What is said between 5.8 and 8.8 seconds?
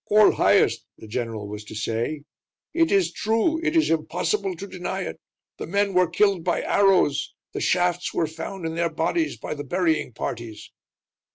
were killed by arrows; the shafts were found in